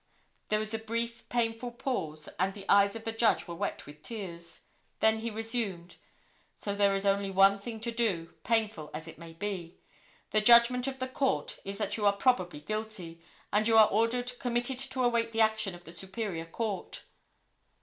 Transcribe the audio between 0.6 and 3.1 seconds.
a brief, painful pause, and the eyes of